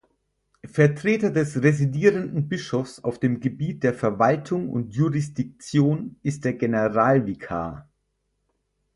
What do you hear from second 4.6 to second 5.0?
und